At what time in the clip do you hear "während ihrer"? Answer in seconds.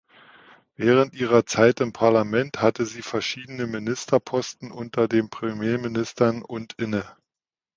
0.77-1.45